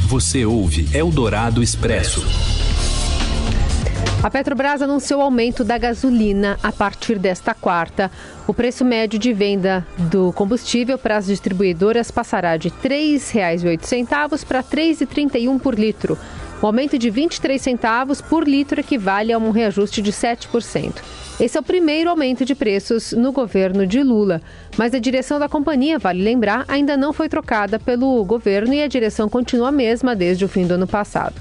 Você 0.06 0.44
ouve 0.44 0.86
Eldorado 0.94 1.62
Expresso. 1.62 2.55
A 4.22 4.30
Petrobras 4.30 4.82
anunciou 4.82 5.20
aumento 5.20 5.62
da 5.62 5.78
gasolina 5.78 6.58
a 6.62 6.72
partir 6.72 7.18
desta 7.18 7.54
quarta. 7.54 8.10
O 8.46 8.54
preço 8.54 8.84
médio 8.84 9.18
de 9.18 9.32
venda 9.32 9.86
do 10.10 10.32
combustível 10.32 10.98
para 10.98 11.16
as 11.16 11.26
distribuidoras 11.26 12.10
passará 12.10 12.56
de 12.56 12.68
R$ 12.68 12.74
3,08 12.82 14.44
para 14.44 14.60
R$ 14.60 14.66
3,31 14.68 15.60
por 15.60 15.78
litro. 15.78 16.18
O 16.60 16.66
aumento 16.66 16.98
de 16.98 17.10
23 17.10 17.60
centavos 17.60 18.20
por 18.20 18.48
litro 18.48 18.80
equivale 18.80 19.32
a 19.32 19.38
um 19.38 19.50
reajuste 19.50 20.00
de 20.00 20.10
7%. 20.10 20.94
Esse 21.38 21.58
é 21.58 21.60
o 21.60 21.62
primeiro 21.62 22.08
aumento 22.08 22.46
de 22.46 22.54
preços 22.54 23.12
no 23.12 23.30
governo 23.30 23.86
de 23.86 24.02
Lula, 24.02 24.40
mas 24.78 24.94
a 24.94 24.98
direção 24.98 25.38
da 25.38 25.50
companhia, 25.50 25.98
vale 25.98 26.22
lembrar, 26.22 26.64
ainda 26.66 26.96
não 26.96 27.12
foi 27.12 27.28
trocada 27.28 27.78
pelo 27.78 28.24
governo 28.24 28.72
e 28.72 28.82
a 28.82 28.88
direção 28.88 29.28
continua 29.28 29.68
a 29.68 29.72
mesma 29.72 30.16
desde 30.16 30.46
o 30.46 30.48
fim 30.48 30.66
do 30.66 30.74
ano 30.74 30.86
passado. 30.86 31.34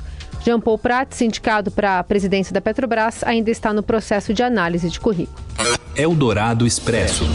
Jean 0.46 0.60
Paul 0.60 0.78
Prat, 0.78 1.12
sindicado 1.12 1.72
para 1.72 1.98
a 1.98 2.04
presidência 2.04 2.54
da 2.54 2.62
Petrobras, 2.62 3.24
ainda 3.24 3.50
está 3.50 3.74
no 3.74 3.82
processo 3.82 4.32
de 4.32 4.44
análise 4.44 4.88
de 4.92 5.00
currículo. 5.00 5.44
Eldorado 5.96 6.68
Expresso. 6.68 7.26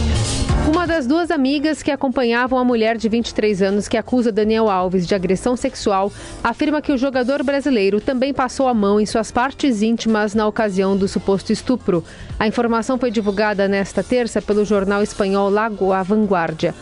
Uma 0.65 0.87
das 0.87 1.05
duas 1.05 1.29
amigas 1.29 1.83
que 1.83 1.91
acompanhavam 1.91 2.57
a 2.57 2.63
mulher 2.63 2.95
de 2.95 3.09
23 3.09 3.63
anos 3.63 3.89
que 3.89 3.97
acusa 3.97 4.31
Daniel 4.31 4.69
Alves 4.69 5.05
de 5.05 5.13
agressão 5.13 5.57
sexual 5.57 6.09
afirma 6.41 6.81
que 6.81 6.93
o 6.93 6.97
jogador 6.97 7.43
brasileiro 7.43 7.99
também 7.99 8.33
passou 8.33 8.69
a 8.69 8.73
mão 8.73 8.97
em 8.97 9.05
suas 9.05 9.29
partes 9.29 9.81
íntimas 9.81 10.33
na 10.33 10.47
ocasião 10.47 10.95
do 10.95 11.05
suposto 11.05 11.51
estupro. 11.51 12.05
A 12.39 12.47
informação 12.47 12.97
foi 12.97 13.11
divulgada 13.11 13.67
nesta 13.67 14.01
terça 14.01 14.41
pelo 14.41 14.63
jornal 14.63 15.03
espanhol 15.03 15.49
Lagoa 15.49 16.01
Vanguardia. 16.01 16.73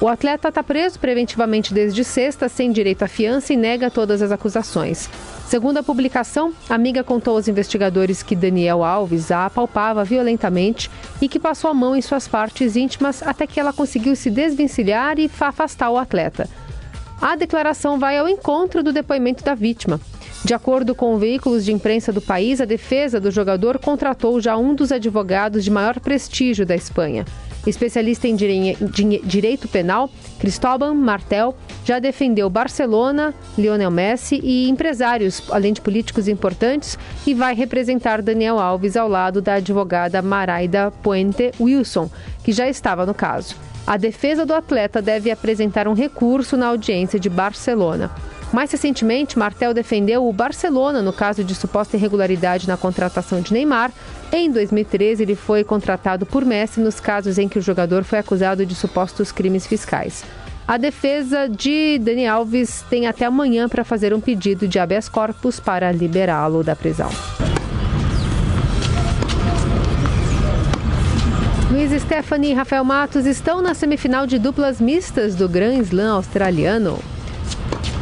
O 0.00 0.08
atleta 0.08 0.48
está 0.48 0.64
preso 0.64 0.98
preventivamente 0.98 1.72
desde 1.72 2.02
sexta, 2.02 2.48
sem 2.48 2.72
direito 2.72 3.04
à 3.04 3.08
fiança 3.08 3.52
e 3.52 3.56
nega 3.56 3.88
todas 3.88 4.20
as 4.20 4.32
acusações. 4.32 5.08
Segundo 5.46 5.78
a 5.78 5.82
publicação, 5.82 6.52
a 6.68 6.74
amiga 6.74 7.04
contou 7.04 7.36
aos 7.36 7.46
investigadores 7.46 8.20
que 8.20 8.34
Daniel 8.34 8.82
Alves 8.82 9.30
a 9.30 9.46
apalpava 9.46 10.02
violentamente 10.02 10.90
e 11.22 11.28
que 11.28 11.38
passou 11.38 11.70
a 11.70 11.74
mão 11.74 11.94
em 11.94 12.02
suas 12.02 12.26
partes 12.26 12.74
íntimas 12.74 13.22
até 13.22 13.46
que 13.46 13.60
ela 13.60 13.72
conseguiu 13.72 14.16
se 14.16 14.28
desvencilhar 14.28 15.20
e 15.20 15.30
afastar 15.38 15.90
o 15.90 15.98
atleta. 15.98 16.48
A 17.22 17.36
declaração 17.36 17.96
vai 17.96 18.18
ao 18.18 18.28
encontro 18.28 18.82
do 18.82 18.92
depoimento 18.92 19.44
da 19.44 19.54
vítima. 19.54 20.00
De 20.44 20.52
acordo 20.52 20.96
com 20.96 21.16
veículos 21.16 21.64
de 21.64 21.72
imprensa 21.72 22.12
do 22.12 22.20
país, 22.20 22.60
a 22.60 22.64
defesa 22.64 23.20
do 23.20 23.30
jogador 23.30 23.78
contratou 23.78 24.40
já 24.40 24.56
um 24.56 24.74
dos 24.74 24.90
advogados 24.90 25.64
de 25.64 25.70
maior 25.70 26.00
prestígio 26.00 26.66
da 26.66 26.74
Espanha. 26.74 27.24
Especialista 27.66 28.28
em 28.28 28.36
direito 28.36 29.66
penal, 29.66 30.08
Cristóbal 30.38 30.94
Martel 30.94 31.54
já 31.84 31.98
defendeu 31.98 32.48
Barcelona, 32.48 33.34
Lionel 33.58 33.90
Messi 33.90 34.40
e 34.42 34.68
empresários, 34.68 35.42
além 35.50 35.72
de 35.72 35.80
políticos 35.80 36.28
importantes, 36.28 36.98
e 37.26 37.34
vai 37.34 37.54
representar 37.54 38.22
Daniel 38.22 38.58
Alves 38.58 38.96
ao 38.96 39.08
lado 39.08 39.42
da 39.42 39.54
advogada 39.54 40.22
Maraida 40.22 40.90
Puente 41.02 41.52
Wilson, 41.60 42.10
que 42.44 42.52
já 42.52 42.68
estava 42.68 43.04
no 43.04 43.14
caso. 43.14 43.56
A 43.86 43.96
defesa 43.96 44.44
do 44.44 44.52
atleta 44.52 45.00
deve 45.00 45.30
apresentar 45.30 45.86
um 45.86 45.92
recurso 45.92 46.56
na 46.56 46.66
audiência 46.66 47.20
de 47.20 47.30
Barcelona. 47.30 48.10
Mais 48.52 48.70
recentemente, 48.70 49.38
Martel 49.38 49.74
defendeu 49.74 50.26
o 50.26 50.32
Barcelona 50.32 51.02
no 51.02 51.12
caso 51.12 51.44
de 51.44 51.54
suposta 51.54 51.96
irregularidade 51.96 52.68
na 52.68 52.76
contratação 52.76 53.40
de 53.40 53.52
Neymar. 53.52 53.90
Em 54.32 54.50
2013, 54.50 55.22
ele 55.22 55.34
foi 55.34 55.64
contratado 55.64 56.24
por 56.24 56.44
Messi 56.44 56.80
nos 56.80 57.00
casos 57.00 57.38
em 57.38 57.48
que 57.48 57.58
o 57.58 57.62
jogador 57.62 58.04
foi 58.04 58.18
acusado 58.18 58.64
de 58.64 58.74
supostos 58.74 59.32
crimes 59.32 59.66
fiscais. 59.66 60.24
A 60.66 60.76
defesa 60.76 61.48
de 61.48 61.98
Dani 61.98 62.26
Alves 62.26 62.84
tem 62.90 63.06
até 63.06 63.24
amanhã 63.24 63.68
para 63.68 63.84
fazer 63.84 64.12
um 64.12 64.20
pedido 64.20 64.66
de 64.66 64.78
habeas 64.78 65.08
corpus 65.08 65.60
para 65.60 65.92
liberá-lo 65.92 66.64
da 66.64 66.74
prisão. 66.74 67.10
Luiz 71.70 72.02
Stephanie 72.02 72.50
e 72.50 72.54
Rafael 72.54 72.84
Matos 72.84 73.26
estão 73.26 73.60
na 73.60 73.74
semifinal 73.74 74.26
de 74.26 74.38
duplas 74.38 74.80
mistas 74.80 75.34
do 75.34 75.48
Grand 75.48 75.78
Slam 75.82 76.16
australiano. 76.16 76.98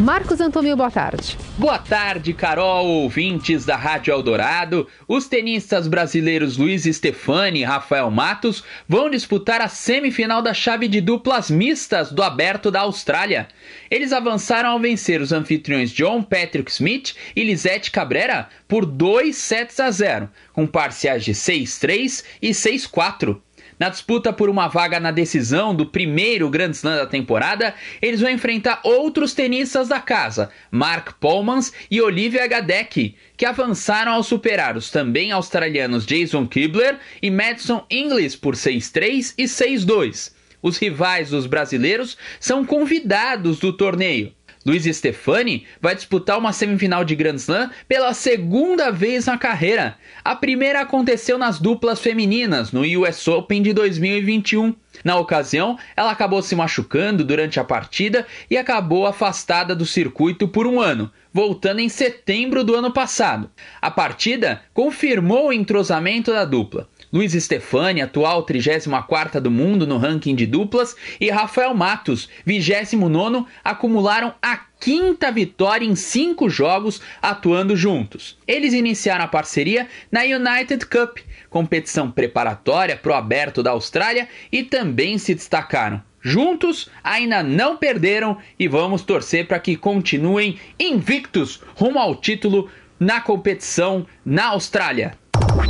Marcos 0.00 0.40
Antônio, 0.40 0.76
boa 0.76 0.90
tarde. 0.90 1.38
Boa 1.56 1.78
tarde, 1.78 2.34
Carol, 2.34 2.84
ouvintes 2.84 3.64
da 3.64 3.76
Rádio 3.76 4.12
Eldorado. 4.12 4.88
Os 5.06 5.28
tenistas 5.28 5.86
brasileiros 5.86 6.56
Luiz 6.56 6.82
Stefani 6.82 7.60
e 7.60 7.64
Rafael 7.64 8.10
Matos 8.10 8.64
vão 8.88 9.08
disputar 9.08 9.60
a 9.60 9.68
semifinal 9.68 10.42
da 10.42 10.52
chave 10.52 10.88
de 10.88 11.00
duplas 11.00 11.48
mistas 11.48 12.10
do 12.10 12.24
Aberto 12.24 12.72
da 12.72 12.80
Austrália. 12.80 13.46
Eles 13.88 14.12
avançaram 14.12 14.70
ao 14.70 14.80
vencer 14.80 15.20
os 15.20 15.30
anfitriões 15.30 15.92
John 15.92 16.24
Patrick 16.24 16.72
Smith 16.72 17.14
e 17.36 17.44
Lisette 17.44 17.92
Cabrera 17.92 18.48
por 18.66 18.84
2 18.84 19.34
sets 19.36 19.78
a 19.78 19.92
0, 19.92 20.28
com 20.52 20.66
parciais 20.66 21.24
de 21.24 21.32
6-3 21.32 22.24
e 22.42 22.50
6-4. 22.50 23.38
Na 23.84 23.90
disputa 23.90 24.32
por 24.32 24.48
uma 24.48 24.66
vaga 24.66 24.98
na 24.98 25.10
decisão 25.10 25.74
do 25.74 25.84
primeiro 25.84 26.48
Grand 26.48 26.70
Slam 26.70 26.96
da 26.96 27.06
temporada, 27.06 27.74
eles 28.00 28.18
vão 28.18 28.30
enfrentar 28.30 28.80
outros 28.82 29.34
tenistas 29.34 29.88
da 29.88 30.00
casa, 30.00 30.48
Mark 30.70 31.18
Polmans 31.20 31.70
e 31.90 32.00
Olivia 32.00 32.46
Gadecki, 32.46 33.14
que 33.36 33.44
avançaram 33.44 34.12
ao 34.12 34.22
superar 34.22 34.74
os 34.74 34.90
também 34.90 35.32
australianos 35.32 36.06
Jason 36.06 36.46
Kibler 36.46 36.98
e 37.20 37.30
Madison 37.30 37.84
Inglis 37.90 38.34
por 38.34 38.54
6-3 38.54 39.34
e 39.36 39.44
6-2. 39.44 40.32
Os 40.62 40.78
rivais 40.78 41.28
dos 41.28 41.44
brasileiros 41.44 42.16
são 42.40 42.64
convidados 42.64 43.58
do 43.58 43.70
torneio. 43.70 44.32
Luiz 44.64 44.84
Stefani 44.84 45.66
vai 45.78 45.94
disputar 45.94 46.38
uma 46.38 46.52
semifinal 46.52 47.04
de 47.04 47.14
Grand 47.14 47.34
Slam 47.34 47.70
pela 47.86 48.14
segunda 48.14 48.90
vez 48.90 49.26
na 49.26 49.36
carreira. 49.36 49.98
A 50.24 50.34
primeira 50.34 50.80
aconteceu 50.80 51.36
nas 51.36 51.58
duplas 51.58 52.00
femininas 52.00 52.72
no 52.72 52.80
US 53.00 53.28
Open 53.28 53.60
de 53.60 53.74
2021. 53.74 54.74
Na 55.04 55.16
ocasião, 55.16 55.78
ela 55.94 56.10
acabou 56.10 56.40
se 56.40 56.56
machucando 56.56 57.24
durante 57.24 57.60
a 57.60 57.64
partida 57.64 58.26
e 58.50 58.56
acabou 58.56 59.06
afastada 59.06 59.74
do 59.74 59.84
circuito 59.84 60.48
por 60.48 60.66
um 60.66 60.80
ano, 60.80 61.10
voltando 61.32 61.80
em 61.80 61.88
setembro 61.90 62.64
do 62.64 62.74
ano 62.74 62.90
passado. 62.90 63.50
A 63.82 63.90
partida 63.90 64.62
confirmou 64.72 65.48
o 65.48 65.52
entrosamento 65.52 66.32
da 66.32 66.44
dupla. 66.46 66.88
Luiz 67.14 67.32
Stefani, 67.32 68.02
atual 68.02 68.42
34 68.42 69.40
do 69.40 69.48
mundo 69.48 69.86
no 69.86 69.98
ranking 69.98 70.34
de 70.34 70.46
duplas, 70.46 70.96
e 71.20 71.30
Rafael 71.30 71.72
Matos, 71.72 72.28
29 72.44 73.46
acumularam 73.62 74.34
a 74.42 74.56
quinta 74.80 75.30
vitória 75.30 75.86
em 75.86 75.94
cinco 75.94 76.50
jogos 76.50 77.00
atuando 77.22 77.76
juntos. 77.76 78.36
Eles 78.48 78.72
iniciaram 78.72 79.26
a 79.26 79.28
parceria 79.28 79.86
na 80.10 80.22
United 80.22 80.84
Cup, 80.86 81.18
competição 81.48 82.10
preparatória 82.10 82.96
para 82.96 83.12
o 83.12 83.14
Aberto 83.14 83.62
da 83.62 83.70
Austrália, 83.70 84.28
e 84.50 84.64
também 84.64 85.16
se 85.16 85.36
destacaram. 85.36 86.02
Juntos 86.20 86.90
ainda 87.04 87.44
não 87.44 87.76
perderam 87.76 88.38
e 88.58 88.66
vamos 88.66 89.02
torcer 89.02 89.46
para 89.46 89.60
que 89.60 89.76
continuem 89.76 90.58
invictos 90.80 91.62
rumo 91.76 92.00
ao 92.00 92.16
título 92.16 92.68
na 92.98 93.20
competição 93.20 94.04
na 94.24 94.46
Austrália. 94.46 95.16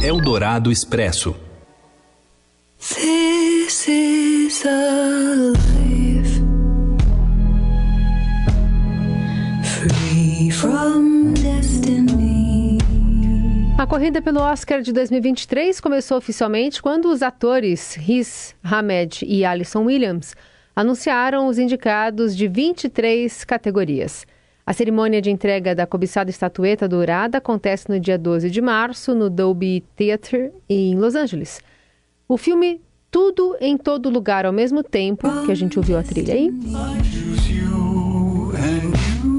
Eldorado 0.03 0.71
Expresso. 0.71 1.35
This 2.79 3.89
is 3.89 4.65
a 4.67 5.53
life 5.53 6.41
free 9.65 10.51
from 10.51 11.35
destiny. 11.35 12.79
A 13.79 13.87
corrida 13.87 14.21
pelo 14.21 14.41
Oscar 14.41 14.83
de 14.83 14.93
2023 14.93 15.81
começou 15.81 16.19
oficialmente 16.19 16.83
quando 16.83 17.07
os 17.07 17.23
atores 17.23 17.95
Riz 17.95 18.55
Ahmed 18.63 19.25
e 19.27 19.45
Alison 19.45 19.85
Williams 19.85 20.35
anunciaram 20.77 21.47
os 21.47 21.59
indicados 21.59 22.37
de 22.37 22.49
23 22.49 23.45
categorias. 23.45 24.27
A 24.67 24.73
cerimônia 24.73 25.21
de 25.21 25.31
entrega 25.31 25.75
da 25.75 25.87
cobiçada 25.87 26.31
estatueta 26.31 26.89
dourada 26.89 27.37
acontece 27.37 27.91
no 27.91 28.01
dia 28.01 28.17
12 28.17 28.49
de 28.49 28.63
março 28.63 29.15
no 29.15 29.29
Dolby 29.29 29.85
Theatre 29.95 30.53
em 30.67 30.97
Los 30.97 31.15
Angeles. 31.15 31.61
O 32.27 32.39
filme 32.39 32.81
Tudo 33.11 33.57
em 33.61 33.77
Todo 33.77 34.09
Lugar 34.09 34.47
ao 34.47 34.53
mesmo 34.55 34.83
tempo, 34.83 35.29
que 35.45 35.53
a 35.53 35.55
gente 35.55 35.79
ouviu 35.79 35.99
a 35.99 36.03
trilha 36.03 36.33
aí, 36.33 36.51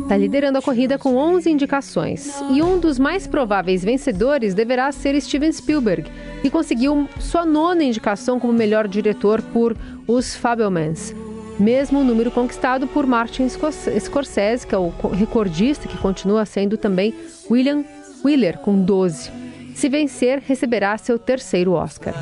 está 0.03 0.15
liderando 0.15 0.59
a 0.59 0.61
corrida 0.61 0.99
com 0.99 1.15
11 1.15 1.49
indicações. 1.49 2.39
E 2.51 2.61
um 2.61 2.79
dos 2.79 2.99
mais 2.99 3.25
prováveis 3.25 3.83
vencedores 3.83 4.53
deverá 4.53 4.91
ser 4.91 5.19
Steven 5.19 5.51
Spielberg, 5.51 6.07
que 6.43 6.51
conseguiu 6.51 7.09
sua 7.19 7.43
nona 7.43 7.83
indicação 7.83 8.39
como 8.39 8.53
melhor 8.53 8.87
diretor 8.87 9.41
por 9.41 9.75
Os 10.07 10.35
Fabelmans 10.35 11.15
mesmo 11.59 12.03
número 12.03 12.31
conquistado 12.31 12.87
por 12.87 13.05
Martin 13.05 13.47
Scorsese, 13.49 14.67
que 14.67 14.75
é 14.75 14.77
o 14.77 14.89
recordista, 15.11 15.87
que 15.87 15.97
continua 15.97 16.45
sendo 16.45 16.77
também 16.77 17.13
William 17.49 17.83
Wheeler, 18.23 18.57
com 18.59 18.81
12. 18.81 19.31
Se 19.75 19.89
vencer, 19.89 20.41
receberá 20.45 20.97
seu 20.97 21.19
terceiro 21.19 21.73
Oscar. 21.73 22.13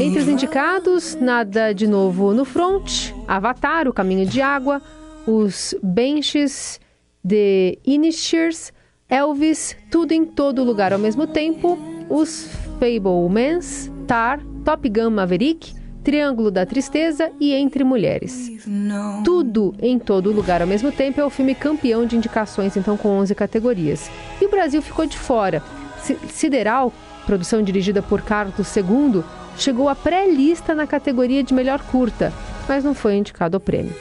Entre 0.00 0.20
os 0.20 0.28
indicados, 0.28 1.16
nada 1.20 1.72
de 1.72 1.86
novo 1.86 2.32
no 2.32 2.44
front, 2.44 3.12
Avatar, 3.26 3.88
O 3.88 3.92
Caminho 3.92 4.26
de 4.26 4.40
Água, 4.40 4.80
os 5.26 5.74
Benches 5.82 6.78
de 7.24 7.78
Inishers, 7.84 8.72
Elvis, 9.08 9.76
Tudo 9.90 10.12
em 10.12 10.24
Todo 10.24 10.62
Lugar 10.64 10.92
ao 10.92 10.98
mesmo 10.98 11.26
tempo, 11.26 11.78
os 12.08 12.48
Fablemans, 12.78 13.90
Tar, 14.06 14.40
Top 14.64 14.88
Gun 14.88 15.10
Maverick, 15.10 15.77
Triângulo 16.08 16.50
da 16.50 16.64
Tristeza 16.64 17.30
e 17.38 17.52
Entre 17.52 17.84
Mulheres. 17.84 18.50
Tudo 19.22 19.74
em 19.78 19.98
todo 19.98 20.32
lugar 20.32 20.62
ao 20.62 20.66
mesmo 20.66 20.90
tempo 20.90 21.20
é 21.20 21.24
o 21.24 21.28
filme 21.28 21.54
campeão 21.54 22.06
de 22.06 22.16
indicações, 22.16 22.78
então 22.78 22.96
com 22.96 23.10
11 23.10 23.34
categorias. 23.34 24.10
E 24.40 24.46
o 24.46 24.48
Brasil 24.48 24.80
ficou 24.80 25.04
de 25.04 25.18
fora. 25.18 25.62
Sideral, 26.30 26.94
produção 27.26 27.62
dirigida 27.62 28.00
por 28.00 28.22
Carlos 28.22 28.74
II, 28.74 29.22
chegou 29.58 29.86
à 29.86 29.94
pré-lista 29.94 30.74
na 30.74 30.86
categoria 30.86 31.44
de 31.44 31.52
melhor 31.52 31.82
curta, 31.82 32.32
mas 32.66 32.82
não 32.82 32.94
foi 32.94 33.16
indicado 33.16 33.58
ao 33.58 33.60
prêmio. 33.60 33.94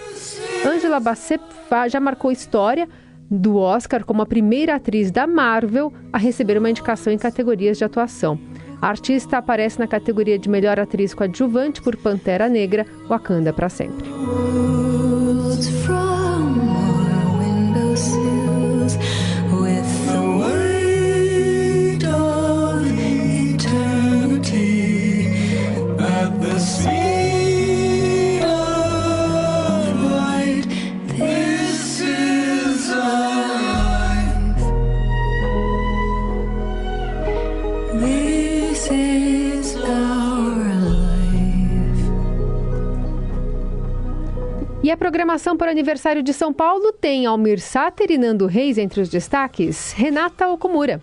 Angela 0.66 1.02
Bassett 1.02 1.44
já 1.90 2.00
marcou 2.00 2.32
história 2.32 2.88
do 3.30 3.58
Oscar 3.58 4.06
como 4.06 4.22
a 4.22 4.26
primeira 4.26 4.76
atriz 4.76 5.12
da 5.12 5.28
Marvel 5.28 5.92
a 6.14 6.18
receber 6.18 6.58
uma 6.58 6.70
indicação 6.70 7.12
em 7.12 7.18
categorias 7.18 7.78
de 7.78 7.84
atuação. 7.84 8.40
A 8.82 8.90
artista 8.90 9.38
aparece 9.40 9.80
na 9.80 9.88
categoria 9.88 10.38
de 10.38 10.50
melhor 10.50 10.80
atriz 10.80 11.14
coadjuvante 11.14 11.82
por 11.82 11.98
Pantera 11.98 12.48
Negra, 12.48 12.86
Wakanda 13.10 13.52
para 13.52 13.70
sempre. 13.70 14.08
A 44.98 45.06
programação 45.08 45.56
para 45.56 45.68
o 45.68 45.70
aniversário 45.70 46.24
de 46.24 46.34
São 46.34 46.52
Paulo 46.52 46.92
tem 46.92 47.28
Almir 47.28 47.62
Sater 47.62 48.10
e 48.10 48.18
Nando 48.18 48.48
Reis 48.48 48.80
entre 48.80 49.00
os 49.00 49.10
destaques. 49.10 49.92
Renata 49.92 50.48
Okumura. 50.48 51.00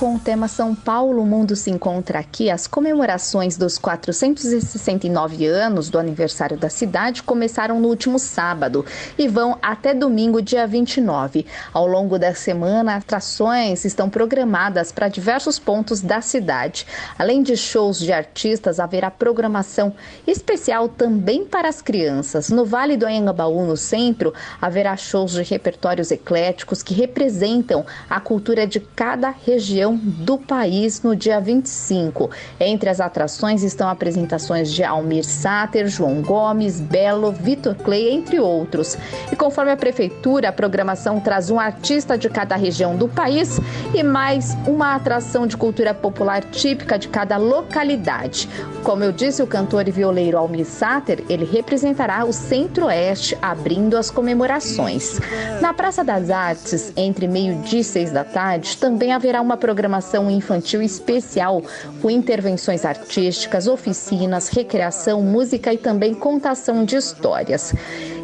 Com 0.00 0.14
o 0.14 0.18
tema 0.18 0.48
São 0.48 0.74
Paulo, 0.74 1.20
o 1.22 1.26
mundo 1.26 1.54
se 1.54 1.70
encontra 1.70 2.20
aqui, 2.20 2.50
as 2.50 2.66
comemorações 2.66 3.58
dos 3.58 3.76
469 3.76 5.44
anos 5.44 5.90
do 5.90 5.98
aniversário 5.98 6.56
da 6.56 6.70
cidade 6.70 7.22
começaram 7.22 7.78
no 7.78 7.88
último 7.88 8.18
sábado 8.18 8.82
e 9.18 9.28
vão 9.28 9.58
até 9.60 9.92
domingo, 9.92 10.40
dia 10.40 10.66
29. 10.66 11.44
Ao 11.70 11.86
longo 11.86 12.18
da 12.18 12.32
semana, 12.32 12.96
atrações 12.96 13.84
estão 13.84 14.08
programadas 14.08 14.90
para 14.90 15.06
diversos 15.06 15.58
pontos 15.58 16.00
da 16.00 16.22
cidade. 16.22 16.86
Além 17.18 17.42
de 17.42 17.54
shows 17.54 17.98
de 17.98 18.10
artistas, 18.10 18.80
haverá 18.80 19.10
programação 19.10 19.92
especial 20.26 20.88
também 20.88 21.44
para 21.44 21.68
as 21.68 21.82
crianças. 21.82 22.48
No 22.48 22.64
Vale 22.64 22.96
do 22.96 23.04
Anhangabaú, 23.04 23.66
no 23.66 23.76
centro, 23.76 24.32
haverá 24.62 24.96
shows 24.96 25.32
de 25.32 25.42
repertórios 25.42 26.10
ecléticos 26.10 26.82
que 26.82 26.94
representam 26.94 27.84
a 28.08 28.18
cultura 28.18 28.66
de 28.66 28.80
cada 28.80 29.28
região 29.28 29.89
do 29.96 30.38
país 30.38 31.02
no 31.02 31.14
dia 31.14 31.40
25. 31.40 32.30
Entre 32.58 32.88
as 32.88 33.00
atrações 33.00 33.62
estão 33.62 33.88
apresentações 33.88 34.72
de 34.72 34.82
Almir 34.82 35.24
Sater, 35.24 35.88
João 35.88 36.22
Gomes, 36.22 36.80
Belo, 36.80 37.32
Vitor 37.32 37.74
Clay, 37.74 38.10
entre 38.10 38.40
outros. 38.40 38.96
E 39.30 39.36
conforme 39.36 39.72
a 39.72 39.76
prefeitura, 39.76 40.48
a 40.48 40.52
programação 40.52 41.20
traz 41.20 41.50
um 41.50 41.58
artista 41.58 42.16
de 42.16 42.28
cada 42.28 42.56
região 42.56 42.96
do 42.96 43.08
país 43.08 43.60
e 43.94 44.02
mais 44.02 44.56
uma 44.66 44.94
atração 44.94 45.46
de 45.46 45.56
cultura 45.56 45.94
popular 45.94 46.42
típica 46.42 46.98
de 46.98 47.08
cada 47.08 47.36
localidade. 47.36 48.48
Como 48.82 49.04
eu 49.04 49.12
disse, 49.12 49.42
o 49.42 49.46
cantor 49.46 49.86
e 49.88 49.90
violeiro 49.90 50.38
Almir 50.38 50.64
Sater, 50.64 51.22
ele 51.28 51.44
representará 51.44 52.24
o 52.24 52.32
Centro-Oeste 52.32 53.36
abrindo 53.42 53.96
as 53.96 54.10
comemorações. 54.10 55.20
Na 55.60 55.74
Praça 55.74 56.02
das 56.02 56.30
Artes, 56.30 56.92
entre 56.96 57.28
meio-dia 57.28 57.80
e 57.80 57.84
seis 57.84 58.10
da 58.10 58.24
tarde, 58.24 58.76
também 58.76 59.12
haverá 59.12 59.40
uma 59.40 59.56
programação 59.56 59.79
programação 59.80 60.30
infantil 60.30 60.82
especial, 60.82 61.62
com 62.02 62.10
intervenções 62.10 62.84
artísticas, 62.84 63.66
oficinas, 63.66 64.50
recreação, 64.50 65.22
música 65.22 65.72
e 65.72 65.78
também 65.78 66.12
contação 66.12 66.84
de 66.84 66.96
histórias. 66.96 67.72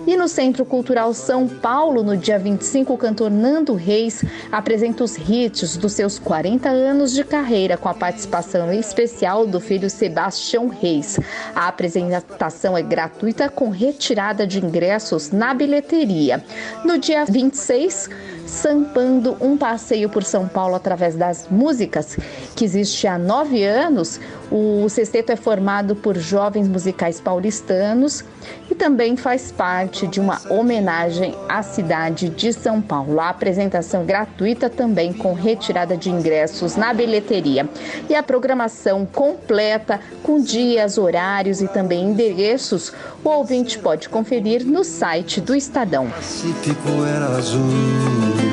E 0.06 0.16
no 0.16 0.28
Centro 0.28 0.64
Cultural 0.64 1.12
São 1.14 1.48
Paulo, 1.48 2.02
no 2.02 2.16
dia 2.16 2.38
25, 2.38 2.92
o 2.92 2.98
cantor 2.98 3.30
Nando 3.30 3.74
Reis 3.74 4.22
apresenta 4.52 5.02
os 5.02 5.16
hits 5.16 5.76
dos 5.78 5.94
seus 5.94 6.18
40 6.18 6.68
anos 6.68 7.12
de 7.12 7.24
carreira, 7.24 7.76
com 7.76 7.88
a 7.88 7.94
participação 7.94 8.72
especial 8.72 9.46
do 9.46 9.58
filho 9.58 9.88
Sebastião 9.90 10.68
Reis. 10.68 11.18
A 11.54 11.66
apresentação 11.68 12.76
é 12.76 12.82
gratuita, 12.82 13.48
com 13.48 13.70
retirada 13.70 14.46
de 14.46 14.64
ingressos 14.64 15.32
na 15.32 15.52
bilheteria. 15.54 16.44
No 16.84 16.98
dia 16.98 17.24
26, 17.24 18.08
Sampando 18.46 19.36
um 19.40 19.56
passeio 19.56 20.08
por 20.08 20.22
São 20.22 20.46
Paulo 20.46 20.76
através 20.76 21.16
das 21.16 21.48
músicas, 21.50 22.16
que 22.54 22.64
existe 22.64 23.06
há 23.06 23.18
nove 23.18 23.64
anos. 23.64 24.20
O 24.50 24.88
sexteto 24.88 25.32
é 25.32 25.36
formado 25.36 25.96
por 25.96 26.16
jovens 26.16 26.68
musicais 26.68 27.20
paulistanos 27.20 28.24
e 28.70 28.74
também 28.74 29.16
faz 29.16 29.50
parte 29.50 30.06
de 30.06 30.20
uma 30.20 30.40
homenagem 30.48 31.34
à 31.48 31.62
cidade 31.62 32.28
de 32.28 32.52
São 32.52 32.80
Paulo. 32.80 33.20
A 33.20 33.28
apresentação 33.28 34.04
gratuita 34.04 34.70
também 34.70 35.12
com 35.12 35.32
retirada 35.32 35.96
de 35.96 36.10
ingressos 36.10 36.76
na 36.76 36.94
bilheteria. 36.94 37.68
E 38.08 38.14
a 38.14 38.22
programação 38.22 39.04
completa 39.04 40.00
com 40.22 40.40
dias, 40.40 40.96
horários 40.96 41.60
e 41.60 41.66
também 41.66 42.04
endereços, 42.04 42.92
o 43.24 43.28
ouvinte 43.28 43.78
pode 43.78 44.08
conferir 44.08 44.64
no 44.64 44.84
site 44.84 45.40
do 45.40 45.54
Estadão. 45.54 46.08
Pacífico 46.08 47.04
era 47.04 47.36
azul. 47.36 48.45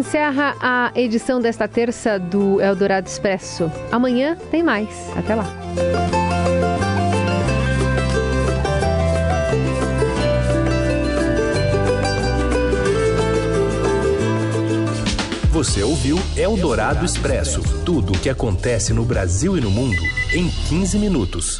Encerra 0.00 0.56
a 0.60 0.92
edição 0.94 1.40
desta 1.40 1.68
terça 1.68 2.18
do 2.18 2.60
Eldorado 2.60 3.06
Expresso. 3.06 3.70
Amanhã 3.92 4.36
tem 4.50 4.62
mais. 4.62 4.88
Até 5.14 5.34
lá. 5.34 5.44
Você 15.52 15.82
ouviu 15.82 16.18
Eldorado 16.34 17.04
Expresso 17.04 17.60
tudo 17.84 18.14
o 18.14 18.18
que 18.18 18.30
acontece 18.30 18.94
no 18.94 19.04
Brasil 19.04 19.58
e 19.58 19.60
no 19.60 19.70
mundo 19.70 20.02
em 20.32 20.48
15 20.48 20.98
minutos. 20.98 21.58